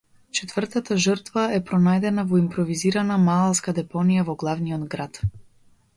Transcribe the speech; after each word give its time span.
Четвртата 0.37 0.95
жртва 1.05 1.43
е 1.57 1.59
пронајдена 1.67 2.25
во 2.31 2.41
импровизирана 2.45 3.21
маалска 3.29 3.77
депонија 3.81 4.29
во 4.31 4.37
главниот 4.45 4.89
град. 4.95 5.25